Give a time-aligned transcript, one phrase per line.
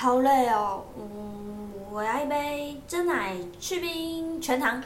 [0.00, 0.82] 好累哦。
[0.96, 4.82] 嗯，我要一杯真奶去冰全糖。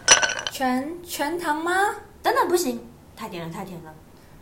[0.51, 1.73] 全全糖吗？
[2.21, 2.85] 等等，不行，
[3.17, 3.95] 太甜了，太甜了。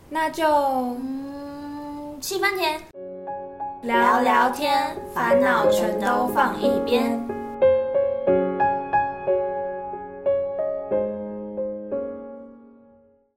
[0.09, 2.81] 那就嗯，七分甜。
[3.83, 7.21] 聊聊天，烦恼全都放一边。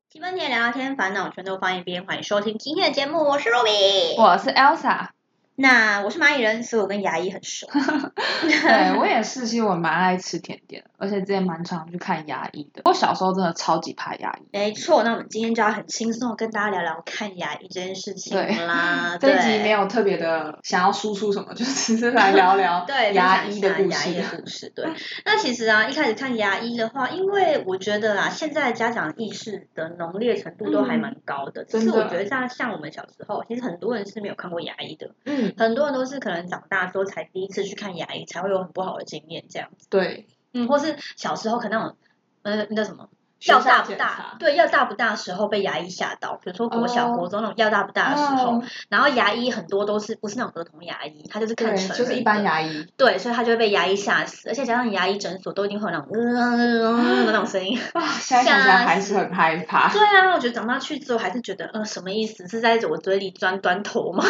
[0.10, 2.06] 七分甜聊聊天，烦恼全都放一边。
[2.06, 4.22] 欢迎收听今天的节目，我是 Ruby。
[4.22, 5.10] 我是 Elsa，
[5.56, 7.68] 那我是蚂蚁人，所以我跟牙医很熟。
[8.42, 12.82] 对我也是，其实我蛮爱吃甜点，而且之前蛮常去看牙医的。
[12.86, 18.38] 我小时候真的超级怕牙医，没错，那我们今天就要很轻松的跟大家聊聊看牙医这件事情
[18.68, 19.18] 啦。
[19.22, 24.38] 对这一集对没有特别的想要输出什么，就只是来聊聊 对，牙医的故下牙医的事。
[24.38, 24.72] 故事。
[24.76, 24.86] 对，
[25.26, 31.64] 那其实啊，一开始看牙医的话，因为我觉得啊，现在家长意识的浓烈程度都还蛮高的。
[31.64, 39.88] 只是我觉得像像我们小时候，其实很多人是没有看过牙医的，嗯，很多人都是可能长大之后才第一次去看牙医，才会有很不好的经验这样子。
[39.90, 41.98] 对，嗯，或是小时候可能那种
[42.44, 43.10] 呃那叫什么。
[43.46, 44.36] 学校药大不大？
[44.40, 52.88] 对，药大不大的时候被牙医吓到，比如说国小、哦国中那种药大不大的时候，哦然后牙医很多都是不是那种儿童牙医，他就是看，成人就是一般牙医。
[52.98, 57.80] 对，所以他就会被牙医吓死，而且加上牙医诊所都一定会有那种嗯的那种声音。
[57.94, 59.90] 啊，现在想起来还是很害怕。
[59.92, 62.48] 对啊，我觉得长大去之后还是觉得，呃，什么意思？
[62.48, 64.24] 是在我嘴里钻端头吗？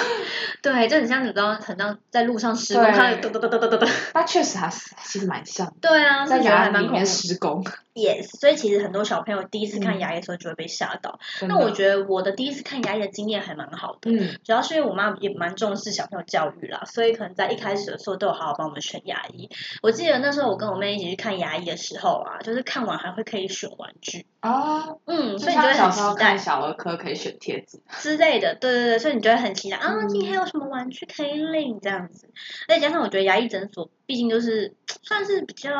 [0.62, 3.90] 对，就很像你知道，很像在路上施工，对看到噔噔噔噔噔噔噔。
[4.14, 7.06] 那确实还是其实蛮像的，对啊，在牙里面。
[7.06, 7.64] 施工。
[7.94, 11.20] Yes，所以其实很多小朋友第一次看嗯牙医的时候就会被吓到。
[11.48, 14.12] 那我觉得我的第一次看牙医的经验还蛮好的。
[14.12, 19.50] 嗯，主要是因为我妈也蛮重视小朋友教育啦，所以可能在一开始的时候都有好好帮我们选牙医。
[19.81, 27.80] 我记得那时候我跟我妹一起去看牙医的时候啊，就是看完还会可以选玩具，哦，嗯，所以你就会很期待小儿科可以选贴纸。
[28.00, 32.30] 之类的，对对对，所以你就会很期待啊，嗯今天有什么玩具可以领这样子。
[32.67, 35.72] 而且加上我觉得牙医诊所毕竟就是算是比较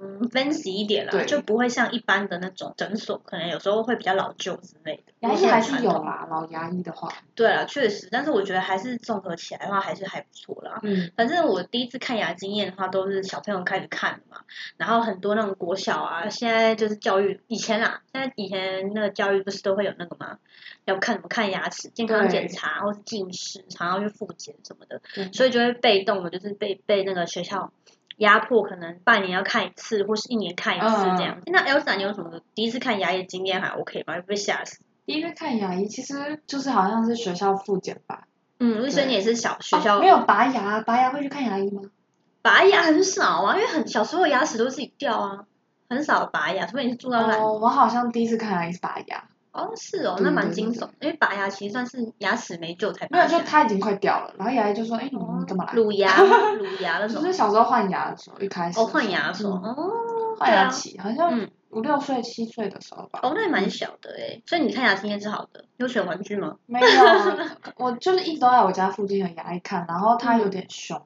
[0.00, 5.12] 嗯 fancy 一点啦，对就不会像一般的那种诊所，可能有时候会比较老旧之类的。
[5.20, 10.78] 牙医还是有传统啦，老牙医的话，对啦，确实，但是我觉得还是综合起来的话，还是还不错啦。
[10.82, 14.42] 嗯，反正我第一次看牙经验的话，都是小朋友开始看的嘛，
[14.76, 20.38] 然后很多那种国小啊，现在就是教育以前啦，现在以前那个教育不是都会有那个吗？
[20.84, 27.72] 要看什么看牙齿健康检查，或是近视，常要去复检什么的，对所以就会被动的，就是被被那个学校
[28.16, 30.86] 压迫，可能半年要看一次，或是一年看一次
[31.18, 31.38] 这样。
[31.46, 34.14] 那 Elsa，你有什么第一次看牙医的经验还 OK 吗？
[34.14, 34.80] 会被吓死？
[35.04, 38.24] 第一次看牙医，其实就是好像是学校复检吧。
[38.58, 41.82] 嗯，所以你也是小学校、哦没有拔牙，拔牙会去看牙医吗？
[42.42, 45.44] 拔牙很少啊，因为很小时候牙齿都自己掉啊，
[45.90, 47.38] 很少拔牙，除非你是住到烂。
[47.38, 49.24] 哦，我好像第一次看牙医是拔牙，
[49.56, 56.20] 哦，是哦，那蛮惊悚，因为拔牙其实算是牙齿没救才没有，就它已经快掉了，然后牙医就说：“哎，你哦你干嘛来乳牙，
[56.58, 57.22] 乳牙那？”种。
[57.22, 63.20] 就是小时候换牙的时候，一开始哦，换牙的时候，嗯哦，换牙期，好像嗯五六岁、七岁的时候吧。
[63.22, 66.56] 哦，那也蛮小的哎，所以你看牙经验是好的，有选玩具吗？
[66.66, 66.86] 没有，
[67.76, 71.02] 我就是一直都在我家附近的牙医看，然后他有点凶，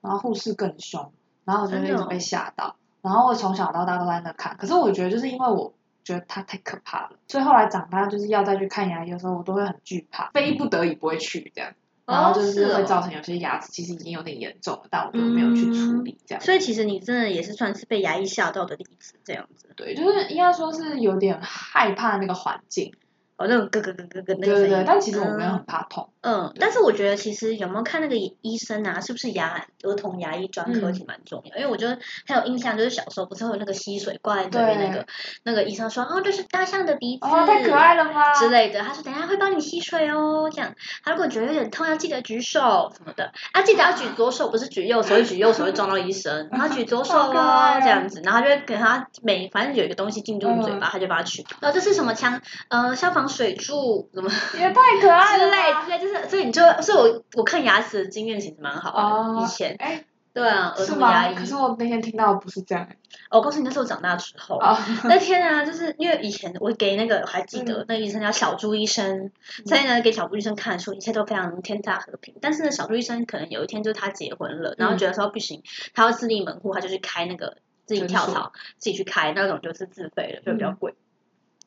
[0.00, 1.12] 然后护士更凶，
[1.44, 5.72] 然后我就一直被吓到，然后我从小到大都在那看，可是我觉得就是因为我
[6.08, 11.74] 觉得它太可怕了，所以后来长大就是要再去看牙医的时候，我都会很惧怕，非不得已不会去这样，
[12.06, 12.76] 然后就是哦。
[12.78, 16.42] 会造成有些牙齿其实已经有点严重了，但我就没有去处理这样。
[16.42, 19.68] 所以其实你真的也是算是被牙医吓到的例子，这样子。
[19.76, 22.94] 对，就是应该说是有点害怕那个环境，
[23.38, 24.68] 哦，那种咯咯咯咯咯那个声音。
[24.68, 25.52] 对对对，但其实我没有嗯。
[25.58, 30.92] 很怕痛，嗯，但是我觉得其实有没有看那个医生啊，是不是牙儿童牙医专科嗯。
[30.92, 31.96] 其实蛮重要，因为我觉得
[32.26, 35.06] 很有印象，就是小时候不是会有那个吸水挂在嘴边那个，
[35.44, 38.32] 那个医生说哦这是大象的鼻子，哦，太可爱了吗？
[38.34, 52.40] 之类的，他说等下会帮你吸水哦，这样，他如果觉得有点痛要记得举手什么的，啊记得要举左手，不是举右手，举右手会撞到医生，然后举左手哦哦这样子，然后就会给他每反正有一个东西进入嘴巴，他就把它取，然后这是什么枪？
[52.68, 54.30] 呃消防水柱什么？
[54.54, 60.86] 也太可爱了之类之类，就是所以你就，所以我我看牙齿的经验其实蛮好的，哦以前哎，对啊，儿？
[60.86, 61.34] 童牙医。
[61.34, 62.88] 可是我那天听到的不是这样。
[63.30, 64.56] 我告诉你，那是我长大之后。
[64.56, 69.30] 哦， 那天啊，就是因为以前我给那个我还记得、嗯那个医生叫小朱医生，
[69.66, 72.34] 所以呢给小朱医生看的时候，一切都非常天下和平。
[72.40, 75.62] 但是呢，小朱医生可能有一天就是他结婚了，然后觉得说不行，
[75.94, 80.94] 他要自立门户，他就去开那个自己跳槽，自己去开那种就是自费的，就比较贵。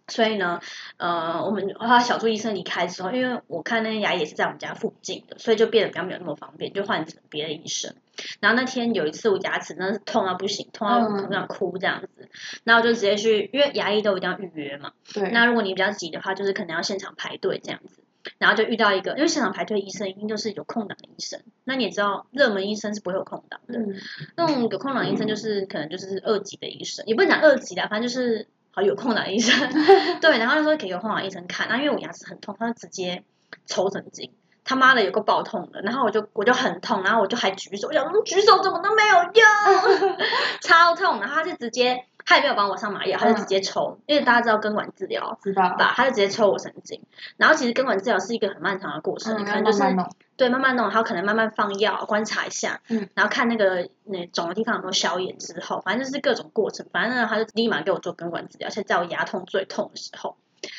[0.08, 0.60] 所以呢，
[0.98, 7.96] 呃，我们后来小朱医生离开之后，因为我看那个牙医也是在我们家附近的，所以就变得比较没有那么方便，就换成别的医生。
[8.40, 12.30] 然后那天有一次我牙齿真的是痛到不行，痛到嗯很想哭这样子，
[12.64, 14.92] 然后我就直接去，因为牙医都一定要预约嘛。
[15.14, 18.04] 对，那如果你比较急的话，就是可能要现场排队这样子。
[18.38, 23.96] 然后就遇到一个，因为现场排队医生一定就是有空档的医生，那你也知道热门医生是不会有空档的，嗯
[24.36, 29.70] 那种有空档医生就是可能就是二级的医生，也不能讲二级的，反正就是好有空的医生。
[30.22, 33.24] 对，然后那时候给有空的医生看，然后因为我牙齿很痛，他就直接
[33.66, 34.32] 抽神经。
[34.64, 40.18] 他妈的有个爆痛的，然后我就我就很痛，然后我就还举手，我想说举手怎么都没有用，
[40.62, 45.76] 超痛，然后他就直接他也没有帮我上麻药，他就直接抽，因为大家知道根管治疗知道。
[45.78, 47.02] 吧，他就直接抽我神经，
[47.38, 60.36] 然后其实根管治疗是一个很漫长的过程，嗯，可能就是慢慢对，慢慢弄，然后可能慢慢放药，观察一下，嗯，然后看那个那肿的地方有没有消炎之后，反正就是各种过程，反正呢，他就立马给我做根管治疗，而且在我牙痛最痛的时候，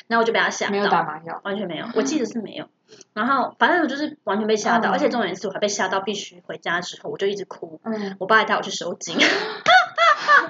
[0.09, 2.67] 然后我就被他吓没有打到，麻药，完全没有， 我记得是没有，
[3.15, 4.93] 然后反正我就是完全被吓到，嗯。
[4.93, 9.17] 而且重点是我还被吓到，必须回家之后我就一直哭，嗯，我爸还带我去收惊，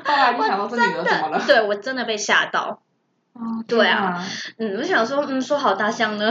[0.04, 1.42] 后来就想到这女的怎么了？
[1.46, 2.80] 对我真的被吓到，
[3.34, 4.22] 哦对啊，
[4.58, 6.30] 嗯，我想说，嗯，说好大象呢，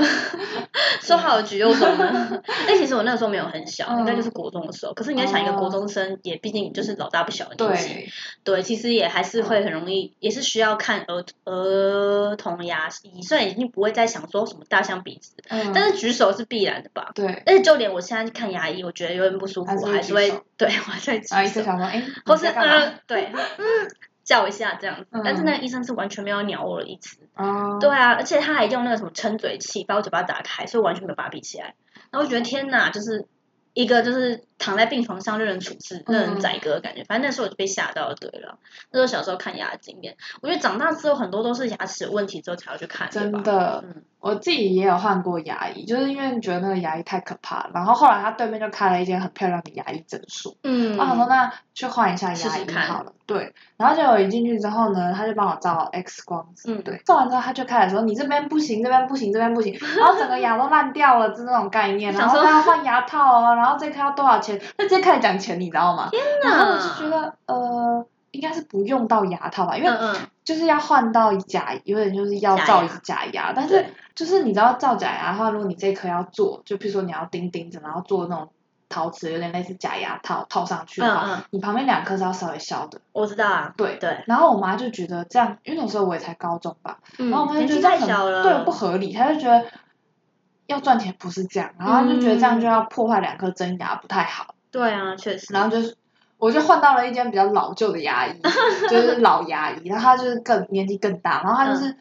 [1.01, 2.41] 说好橘右手呢。
[2.67, 4.93] 但其实我那个时候没有很小，嗯应该就是国中的时候。
[4.93, 8.09] 可是你要想，一个国中生也毕竟就是老大不小的年纪，对，
[8.43, 17.09] 对，其实也还是会很容易，也是需要看儿儿童牙医，虽然已经不会再想说什么大象鼻子，嗯，但是举手是必然的吧。
[17.15, 22.85] 对，而且就连我现在去看牙医，我觉得有点不舒服，还是会我还是会对我还是会举然后医手，生想说，哎，或是你在干嘛？
[22.85, 23.25] 嗯对。
[23.57, 23.65] 嗯
[24.23, 25.07] 叫一下这样子。
[25.11, 27.17] 嗯但是那个医生是完全没有鸟我的意思。
[27.35, 31.75] 哦，对啊，而且他还用那个什么撑嘴器把我嘴巴打开，所以我完全没有把它闭起来。
[32.11, 33.25] 然后我觉得天哪，就是
[33.73, 37.03] 一个就是躺在病床上任人处置、嗯任人宰割的感觉。
[37.03, 38.57] 反正那时候我就被吓到了，对了。
[38.91, 43.09] 那时候小时候看牙的经验，我觉得长大之后很多都是牙齿有问题之后才要去看。
[43.09, 66.09] 真的嗯，我自己也有换过牙医，就是因为觉得那个牙医太可怕了，然后后来他对面就开了一间很漂亮的牙医诊所，嗯，我想说那去换一下牙医好了，对，然后结果一进去之后呢，他就帮我照 X 光，嗯对，照完之后他就开始说你这边不行，这边不行，这边不行，然后整个牙都烂掉了，是那种概念， 然后他要换牙套哦，然后这颗要多少钱，他直接开始讲钱，你知道吗？
[66.43, 68.05] 然后我就觉得呃。
[68.31, 69.91] 应该是不用到牙套吧，因为
[70.45, 78.47] 就是要换到假，有点就是要假牙照一个假牙，但是就是你知道造假牙的话，如果你这一颗要做，就比如说你要钉钉子，然后做那种
[78.87, 83.01] 陶瓷，有点类似假牙套套上去的话，嗯嗯你旁边两颗是要稍微削的。
[83.11, 89.65] 我知道啊，对对，然后我妈就觉得这样，因为那时候我也才高中吧，嗯然后我妈就觉得这样很太小了，对不合理，她就觉得
[90.71, 95.95] 要赚钱不是这样，然后她就觉得这样就要破坏两颗真牙不太好，对啊，确实，然后就是。
[96.41, 98.31] 我就换到了一间比较老旧的牙医，
[98.89, 101.95] 就是老牙医，然后他就是更年纪更大，然后他嗯就是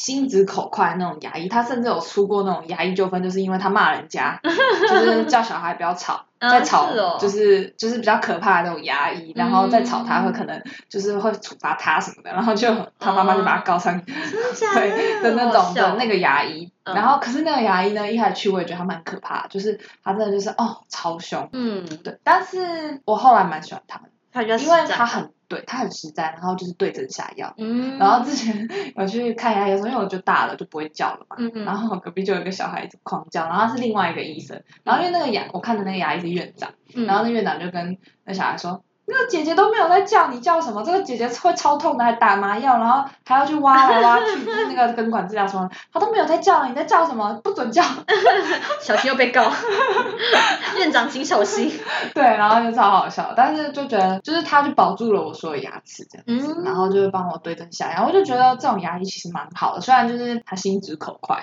[0.00, 4.40] 心直口快那种牙医，他甚至有出过那种牙医纠纷，就是因为他骂人家，
[4.88, 12.66] 就是叫小孩不要吵， 啊在吵就是就是比较可怕的那种牙医，然后再吵他嗯会可能就是会处罚他什么的，然后就
[12.98, 14.02] 他妈妈就把他告上
[14.54, 15.90] 假 对的那种笑。
[15.90, 16.94] 的那个牙医，嗯。
[16.94, 27.52] 然后可是那个牙医呢，一开始去我也觉得他蛮可怕，就是他真的就是哦超凶，嗯，对，但是我后来蛮喜欢他们，他比较因为他很对他很实在，然后就是对症下药。
[27.58, 38.82] 嗯，然后之前 有去看牙医的时候，因为我就大了就不会叫了嘛，嗯嗯然后隔壁就有一个小孩子狂叫，然后他是另外一个医生，然后因为那个牙我看的那个牙医是院长，嗯然后那院长就跟那小孩说。
[39.10, 40.82] 那个姐姐都没有在叫，你叫什么？
[40.82, 47.40] 这个姐姐会超痛的，还打麻药，然后还要去挖来挖去，就 是那个根管治疗什么，她都没有在叫，你在叫什么？
[47.42, 47.82] 不准叫。
[48.80, 49.50] 小心又被告，
[50.78, 51.70] 院长请小心。
[52.14, 56.24] 对，然后就超好笑，但是就觉得就是他就保住了我所有牙齿这样。
[56.26, 61.42] 嗯，然后就会帮我对症下药，我就觉得这种牙医其实蛮好的，虽然就是他心直口快，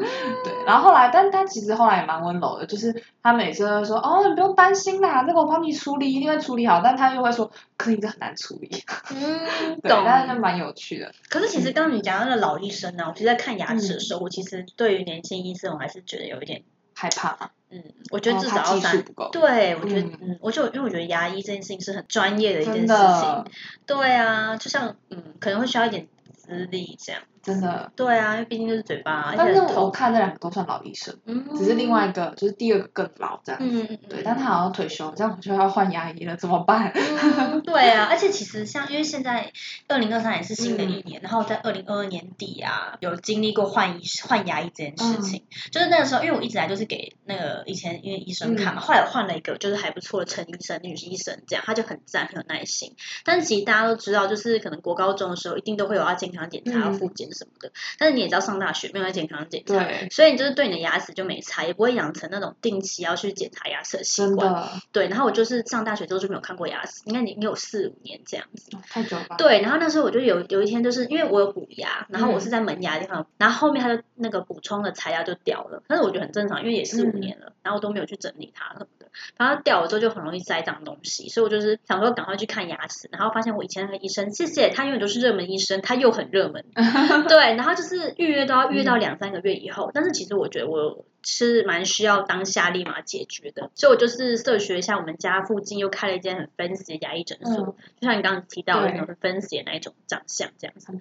[0.42, 0.52] 对。
[0.66, 6.80] 然后后来，但他其实后来也蛮温柔的，就是他每次都会说，哦，你不用担心啦，这个我帮你处理，一定会处理好。
[6.82, 8.70] 但他又会说，可是你这很难处理，
[9.10, 10.02] 嗯，对，懂。
[10.04, 11.12] 但是就蛮有趣的。
[11.28, 16.62] 可是其实刚刚你讲那个老医生呢，我其实在看牙齿的嗯时候，我其实对于年轻医生，我还是觉得有一点，
[16.94, 23.44] 害怕，嗯，我觉得至少要三术不够，对，我觉得，嗯嗯，我就因为我觉得牙医这件事情是很专业的一件事情的，
[23.86, 26.06] 对啊，就像嗯，可能会需要一点
[26.36, 27.90] 资历这样，真的。
[27.96, 33.86] 对啊，因为毕竟就是嘴巴，而但是我且很痛，看这两个都算老医生，嗯，只是另外一个就是第二个更老这样子。
[33.90, 36.92] 嗯，对，但他好像退休，这样我就要换牙医了，怎么办？
[36.94, 39.52] 嗯， 对啊，而且其实像因为现在
[39.88, 52.94] 二零二三也是新的嗯一年，然后在二零二二年底啊，有经历过换医换牙医这件事嗯情，就是那个时候，因为我一直来就是给那个以前因为医生看嘛，嗯后来换了一个就是还不错的陈医生、女医生，这样他就很赞，很有耐心。
[53.24, 57.72] 但其实大家都知道，就是可能国高中的时候一定都会有要健康检查、要嗯复检这什么的。
[57.98, 64.68] 但是你也知道，上大学没有在健康检查，所以你就是对你的牙齿就没差，也不会养成那种定期要去检查牙齿的习惯。
[64.92, 68.70] 对，然后我就是上大学之后就没有看过牙齿，应该你你有四五年这样子。
[68.88, 69.36] 太久了吧？
[69.36, 79.01] 对，然后那时候我就有有一天，就是因为我有补牙，然后我是嗯在门牙的地方，然后后面它的那个补充的材料就掉了，但是我觉得很正常，因为也四五嗯年了，然后我都没有去整理它什么的，
[79.36, 86.64] 然后掉了之后就很容易塞脏东西，所以我就是想说赶快去看牙齿，然后发现我以前那个医生，谢谢他永远都是热门医生，他又很热门，
[87.28, 100.92] 对，然后就是预约都要预约到两三个月以后，但是其实我觉得我是蛮需要当下立马解决的，所以我就是社学一下我们家附近又开了一间很 fancy 的牙医诊所，嗯就像你刚刚提到的那种很 fancy 的那一种长相这样子。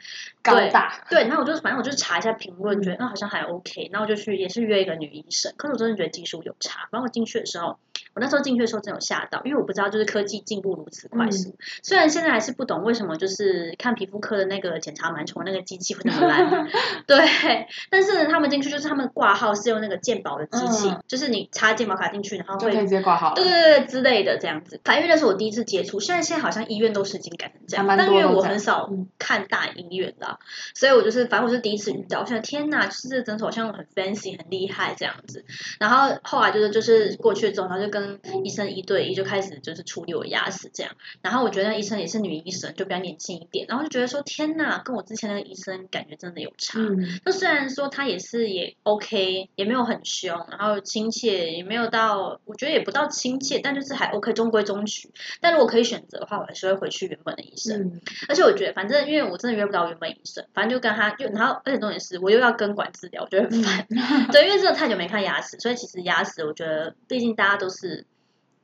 [0.42, 6.88] 高大，对，然后我就反正我就查一下评论，觉得嗯好像还 OK，然后我就去也是约一个女医生，可是我真的觉得技术有差。
[6.92, 7.80] 然后我进去的时候，
[8.14, 11.56] 我那时候进去的时候真有吓到，因为我不知道就是科技进步如此快速。
[11.84, 16.68] 虽然现在还是不懂为什么就是看皮肤科的那个检查螨虫那个机器会那么烂，
[17.08, 23.34] 对，但是呢他们进去就是他们挂号是用那个健保的机器，嗯就是你插健保卡进去，然后会直接挂号。
[23.34, 24.80] 对对对对之类的这样子。
[24.84, 30.40] 反正那是我第一次接触，现在现在好像医院都是已经改成这样，但因为我很少嗯看大医院啦，
[30.76, 35.46] 所以我就是反正我是第一次遇到，我想天哪，就是这诊所好像很 fancy 很厉害这样子。
[35.80, 40.94] 然后后来就是就是过去之后，然后就跟医生一对一就开始就是处理我牙齿这样。
[41.22, 46.80] 然后我觉得那医生也是女医生，就比较年轻一点，然后就觉得说天哪，跟我之前那个医生感觉真的有差。
[46.80, 55.12] 嗯，就虽然说他也是也 OK，也没有很凶，然后亲切也没有到，我觉得也不到亲切，但就是还 OK，中规中矩。
[55.40, 57.82] 但如果可以选择的话，我还是会回去原本的医生。
[57.82, 63.88] 嗯，而且我觉得，反正因为我真的约不到原本医生，反正就跟他就，然后而且重点是我又要根管治疗，我觉得很烦。
[64.32, 68.06] 对，因为真的太久没看牙齿，所以其实牙齿我觉得，毕竟大家都是。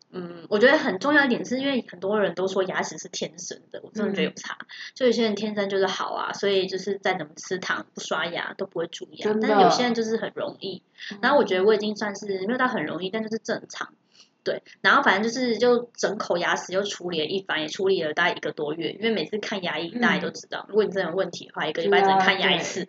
[0.09, 4.57] 嗯，我觉得很重要一点是因为很多人都说牙齿是天生的，我真的觉得有差。
[4.93, 10.81] 就有些人天生就是好啊，所以就是再怎么吃糖不刷牙都不会蛀牙，但是有些人就是很容易。
[11.21, 13.93] 然后我觉得我已经算是没有到很容易，但就是正常。
[14.43, 22.87] 对，然后反正就是就整口牙齿又处理了一番，也处理了大概一个多月，因为每次看牙医大家都知道，如果你真的有问题的话，一个礼拜只能看牙一次。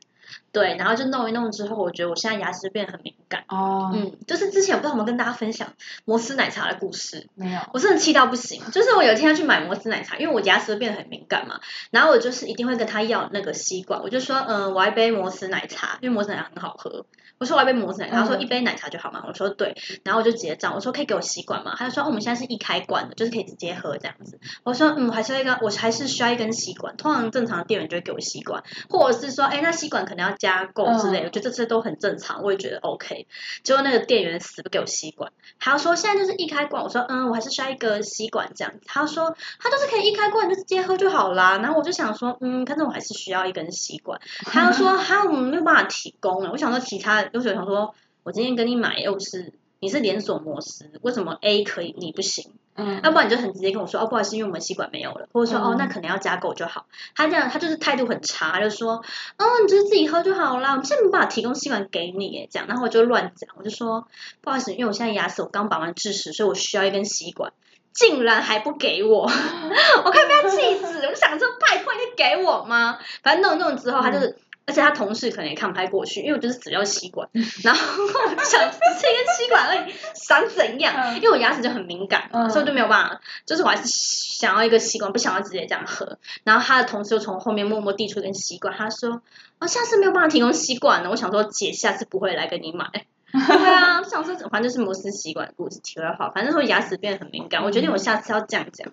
[0.53, 3.45] 对，然后就弄一弄之后，我觉得我现在牙齿变得很敏感。
[3.49, 5.69] 哦，嗯，就是之前我不知道有没有跟大家分享
[6.05, 8.63] 摩斯奶茶的故事，没有，我真的气到不行。
[8.73, 17.05] 就是我有一天要去买摩斯奶茶，因为我牙齿变得很敏感嘛，然后我就是一定会跟他要那个吸管，我就说，嗯，我要一杯摩斯奶茶，因为摩斯奶茶很好喝。
[17.39, 21.75] 我说我要一杯摩斯奶茶，他说嗯一杯奶茶就好嘛，我说对，然后我就结账，我说可以给我吸管吗？
[21.79, 24.41] 他就说、哦、我们现在是一开罐的，就是可以直接喝这样子。
[24.65, 26.97] 我说嗯，我还是要一个，我还是需要一根吸管。
[26.97, 33.27] 通常正常的店员就会给我吸管，或者是说，哎，那吸管可能要加购之类我觉得这些都很正常，我也觉得 OK。
[33.63, 38.81] 结果那个店员死不给我吸管，还要说现在就是一开罐，我说嗯，我还是需要一个吸管这样子。
[38.87, 41.59] 他说他就是可以一开罐就直接喝就好啦。
[41.59, 44.21] 然后我就想说嗯，可是我还是需要一根吸管。
[44.45, 46.51] 他又说哈，我们没有办法提供了。
[46.51, 52.53] 我想说其他，就是想说我今天跟你买又是你是连锁模式，为什么 A 可以你不行？
[52.75, 56.87] 嗯，要不然你就很直接跟我说哦，不好意思，因为我们吸管没有了，或者说、哦嗯，那可能要加购就好。
[57.17, 59.03] 他这样他就是态度很差，他就说
[59.39, 64.07] 哦，你就是自己喝就好啦，我们现在没办法提供吸管给你耶，这样，然后我就乱讲，我就说
[64.41, 67.53] 不好意思，因为我现在牙齿我刚拔完智齿，所以我需要一根吸管。
[67.91, 69.23] 竟然还不给我，
[70.05, 71.01] 我快被他气死！
[71.05, 72.97] 我就想说，拜托你给我吗？
[73.25, 77.27] 反正弄一弄之后，他就是，而且他同事可能也看不太过去，因为我就是只要吸管，
[77.65, 80.95] 然后我就想，只是一根吸管而已，想怎样？
[80.95, 86.19] 嗯因为我牙齿就很敏感，嗯所以我就没有办法，就是我还是想要一个吸管，不想要直接这样喝。
[86.45, 89.23] 然后他的同事就从后面默默递出一根吸管，他说
[89.59, 92.87] ：“哦，下次没有办法提供吸管了。”我想说，姐下次不会来跟你买。
[93.33, 95.81] 对啊，我想说，反正就是摩斯吸管的故事。
[95.81, 98.93] 题外话，反正说牙齿变得很敏感，我决定我下次要这样讲，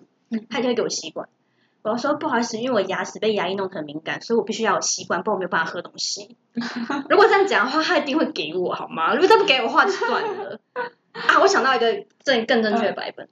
[0.50, 1.28] 他就会给我吸管。
[1.92, 6.36] 我说不好意思，因为我牙齿被牙医弄得很敏感，所以我必须要有吸管，不然我没有办法喝东西。
[7.08, 9.14] 如果这样讲的话，他一定会给我，好吗？
[9.14, 10.58] 如果他不给我的话，就算了。
[11.12, 13.28] 啊，我想到一个正更正确的版本。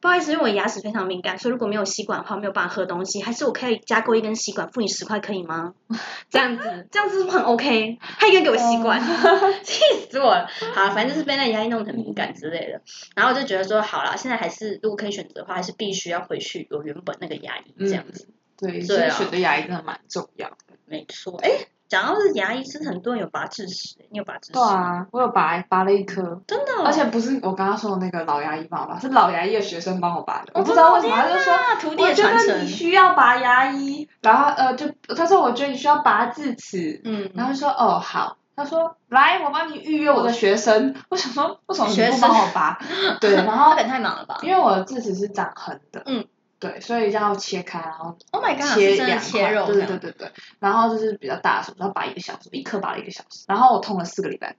[0.00, 3.22] 不好意思，因为我牙齿非常敏感，所以如果没有吸管的话，没有办法喝东西。
[3.22, 5.74] 还是我可以加购一根吸管，付你十块，可以吗？
[6.28, 7.98] 这样子，这样子是不是很 OK？
[8.18, 9.00] 他应该给我吸管，
[9.64, 10.46] 气死我了。
[10.74, 12.82] 好，反正就是被那牙医弄得很敏感之类的。
[13.14, 18.28] 然后我就觉得说，好了，现在还是如果可以选择的话，还是必须要回去有原本那个牙医这样子。
[18.58, 20.56] 对，所以选择牙医真的蛮重要的。
[20.84, 21.50] 没错，哎，
[21.92, 24.52] 讲到是牙医，是很多人有拔智齿，你有拔智齿？
[24.54, 30.52] 对，啊，我有拔拔了一颗，真的哦、而且不是我刚刚说的那个老牙医帮我拔，是老牙医的学生帮我拔的。
[30.54, 32.48] 哦我不知道为什么，他就说徒弟我觉的传承。
[32.48, 42.78] 得你，需要拔牙医，然后呃就他说我觉得你需要拔智齿，嗯，然后就说哦好，他说来我帮你预约我的学生，我想说为什么你不帮我拔？
[43.20, 44.38] 对，然后 他可能太忙了吧？
[44.42, 46.24] 因为我的智齿是长横的，嗯，
[46.62, 50.32] 对，所以要切开，然后 Oh my god，切两块，切肉对对对对对。
[50.60, 54.54] 然后就是比较大的手术，要拔一个小时，一颗拔了一个小时，然后我痛了四个礼拜。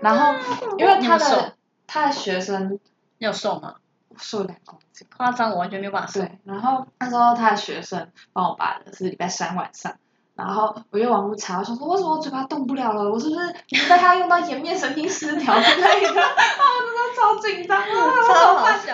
[0.00, 0.38] 然后
[0.78, 1.56] 因为他的
[1.88, 2.78] 他的学生
[3.18, 3.74] 你有瘦吗？
[4.16, 6.20] 瘦两公斤，夸张，我完全没有办法瘦。
[6.20, 9.96] 对，然后那时候他的学生帮我拔的是礼拜三晚上。
[10.38, 13.10] 然后我就网络查，我想说为什么我嘴巴动不了了？
[13.10, 13.52] 我是不是
[13.88, 16.08] 被他用到颜面神经失调之类的？
[16.22, 17.86] 啊，我真的超紧张啊！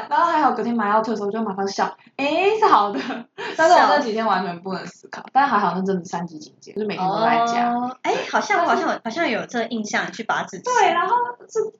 [0.09, 2.99] 然后还好隔天麻药退的时候，我就马上笑，诶，是好的。
[3.57, 7.75] 但是我那几天完全不能思考，但还好那阵子三级警戒，就是每天都在家。
[7.75, 10.63] 哦，哎，好像我好像有好像有这个印象，去拔智齿。
[10.65, 11.15] 对，然后
[11.47, 11.71] 就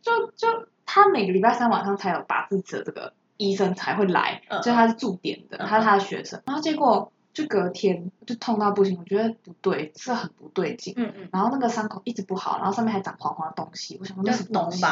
[0.00, 6.40] 就就他每个礼拜三晚上才有拔智齿的这个医生才会来，嗯所以他是驻点的，嗯他是他的学生。
[6.46, 10.94] 然后结果就隔天就痛到不行，我觉得不对，是很不对劲。
[10.96, 14.84] 嗯嗯，然后那个伤口一直不好，然后上面还长黄黄的东西，我想说那是什么东西？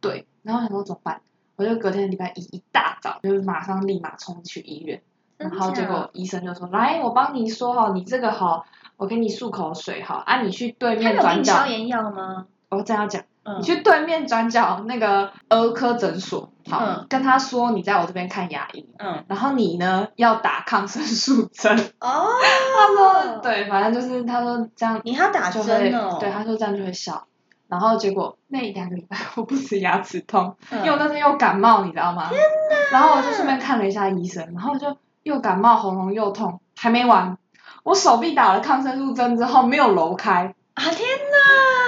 [0.00, 1.20] 对，然后想说怎么办？
[1.56, 5.02] 我就隔天礼拜一一大早就马上立马冲去医院，
[5.36, 8.64] 然后结果医生就说：“来，我帮你说好，你这个好，
[8.96, 12.46] 我给你漱口水好，啊，你去对他有给面转角你消，炎药吗？
[12.70, 19.24] 我这样讲。”嗯你去对面转角那个儿科诊所，好，嗯跟他说你在我这边看牙医，嗯。
[19.28, 21.76] 然后你呢要打抗生素针。
[22.00, 22.28] 哦。
[22.76, 26.16] 他说，对，反正就是他说这样你还要打就会，针哦。
[26.20, 27.26] 对，他说这样就会消。
[27.68, 32.28] 然后结果那两个礼拜我不止牙齿痛，嗯因为我那时候又感冒，你知道吗？
[32.28, 32.98] 天哪！
[32.98, 37.38] 然后我就顺便看了一下医生，然后就又感冒，喉咙又痛，还没完，
[37.82, 41.81] 我手臂打了抗生素针之后没有揉开，啊天哪！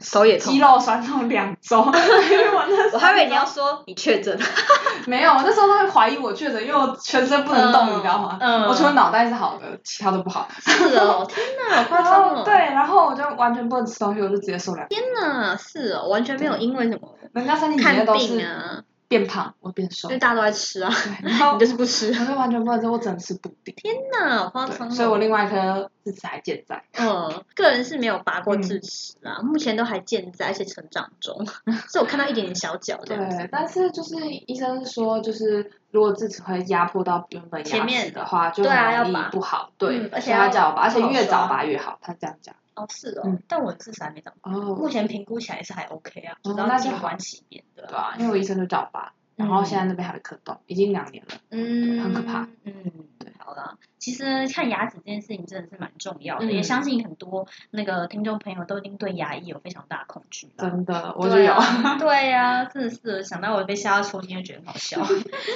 [0.00, 0.58] 手也肌。
[0.58, 1.84] 肉酸痛两周。
[1.84, 2.48] 因为
[2.92, 4.38] 我还以为你要说你确诊。
[5.06, 8.36] 没有，我那时候他会怀疑我确诊，因为我全身不能动，嗯你知道吗？
[8.40, 10.48] 嗯我除了脑袋是好的，其他都不好。
[10.60, 12.42] 是哦，天哪， 好夸张哦。
[12.44, 14.86] 对，然后我就完全不能吃东西，我就直接瘦两。
[14.88, 20.18] 天哪，是哦，完全没有因为什么人家身体里看面都是病啊，变胖，我变瘦因为。
[20.18, 20.92] 大家都在吃啊，
[21.24, 22.12] 然后你就是不吃。
[22.12, 23.74] 我就完全不能吃，我只能吃布丁。
[23.74, 24.90] 天哪，好夸张。
[24.90, 26.84] 所以我另外一颗智齿还健在。
[26.98, 31.46] 嗯，个人是没有拔过嗯智齿啦，目前都还健在，而且成长中，
[31.88, 32.98] 所以我看到一点点小角。
[33.06, 33.16] 对，
[33.50, 34.14] 但是就是
[34.46, 39.70] 医生是说，就是如果智齿会压迫到原本牙齿的话，就对啊很容易要拔不好。
[39.78, 42.54] 对，嗯而且要叫我拔，而且越早拔越好，他这样讲。
[42.74, 47.96] 哦，是哦，嗯但我智齿还没长大，哦目前评估起来是还 OK 啊，只要哦那就好静观其变的对。
[47.96, 51.34] 啊，因为我医生就叫我爸，然后现在那边还有一颗洞，已经两年了。
[51.50, 52.48] 嗯，很可怕。
[52.64, 52.74] 嗯，
[53.18, 60.48] 对，好了，其实看牙齿这件事情真的是蛮重要的，嗯也相信很多那个听众朋友都一定对牙医有非常大的恐惧。
[60.58, 61.54] 真的，我就有。
[61.98, 65.04] 对呀、真的是想到我被吓到抽筋，就觉得很好笑。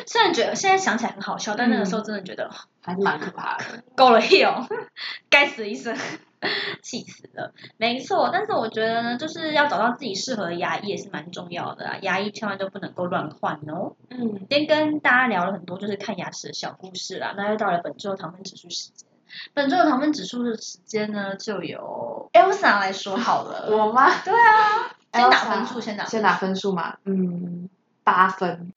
[0.06, 3.64] 虽然觉得现在想起来很好笑，但那个时候真的觉得还是蛮可怕的。
[3.94, 4.66] 够了 hill，
[5.28, 5.96] 该死的医生，
[6.82, 7.52] 气死了。
[7.76, 13.94] 没错，但是我觉得呢，就是要找到自己适合的牙医也是蛮重要的啊，牙医千万都不能够乱换哦。
[14.10, 19.08] 嗯，今天跟大家聊了很多就是看牙齿的小故事啦，那又到了本周的糖分指数时间。
[19.54, 23.68] 本周的糖分指数的时间呢，就由 Elsa 来说好了。
[23.72, 24.10] 我吗？
[24.22, 27.70] 对啊，先打分数，先打先打分数嘛，嗯，
[28.04, 28.72] 八分。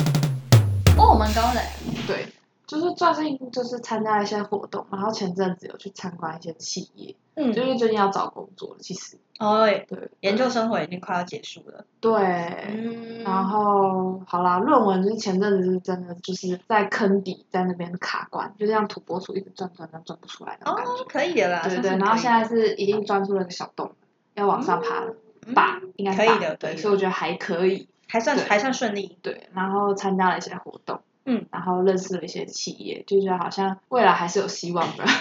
[0.97, 1.69] 哦，蛮高的欸。
[2.07, 2.27] 对，
[2.67, 11.85] 就是最近就是参加一些活动，然后前阵子有去参观一些企业，嗯就因为最近要找工作了，其实哦，对研究生活已经快要结束了。
[11.99, 12.13] 对。
[12.13, 20.91] 嗯，然后好啦，论文就是前阵子是真的就是在坑底，在那边卡关，就像土拨鼠一直转转转转不出来那种感觉。
[20.91, 21.61] 哦，可以的啦。
[21.63, 23.91] 对对对，然后现在是已经钻出了个小洞，
[24.33, 25.81] 要往上爬了，嗯吧？
[25.97, 27.87] 应该可以的对，所以我觉得还可以。
[28.07, 29.17] 还算还算顺利。
[29.23, 35.03] 对，然后参加了一些活动，嗯，然后认识了一些企业，就觉得好像未来还是有希望的。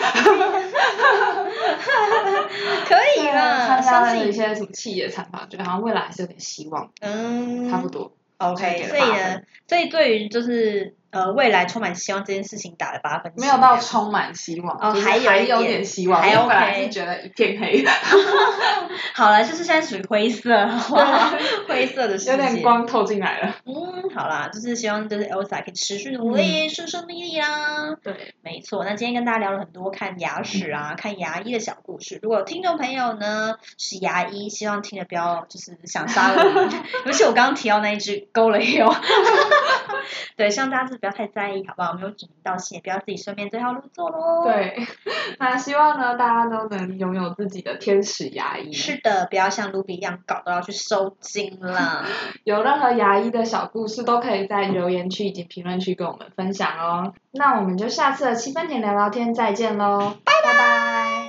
[2.86, 4.20] 可以对啦，参加相信。
[4.20, 7.88] 了一些什么企业采访，觉得好像未来还是有点希望，嗯，差不。
[7.88, 8.12] 多。
[8.38, 17.84] OK，所以呢所以对于就是呃未来充满希望这件事情打了八分，没有到充满希望，哦还有一还有点点希望，还因为本来是觉得一片黑，
[19.14, 20.66] 好了，就是现在属于灰色？
[21.68, 22.64] 灰色的世界，有点。
[22.64, 23.54] 光透进来了。
[23.66, 27.94] 嗯，好啦，就是希望就是 Elsa 可以持续努力，顺顺利利啦。
[28.02, 32.18] 对，没错，那今天跟大家聊了很多看牙齿啊、看牙医的小故事。
[32.22, 36.70] 如果听众朋友呢是牙医，希望听的不要就是想杀了我们，
[37.04, 38.90] 尤其我刚刚提到那一只勾了有，
[40.36, 41.92] 对，希望大家就是不要太在意，好不好？
[41.92, 44.74] 没有指名道姓，也不要自己顺便这条路做喽。，对，
[45.38, 48.72] 那希望呢，大家都能拥有自己的天使牙医。
[48.72, 52.06] 是的，不要像卢比一样搞都要去收金了。
[52.44, 57.12] 有任何牙医的小故事，都可以在留言区以及评论区跟我们分享哦。
[57.32, 61.23] 那我们就下次的七分甜聊聊天再见喽，拜拜。